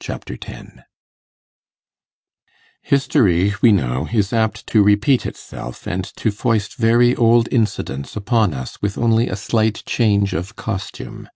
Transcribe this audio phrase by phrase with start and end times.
[0.00, 0.82] Chapter 10
[2.82, 8.54] History, we know, is apt to repeat herself, and to foist very old incidents upon
[8.54, 11.28] us with only a slight change of costume.